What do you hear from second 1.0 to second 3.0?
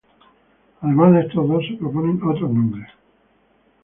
de estos dos, se proponen otros nombres.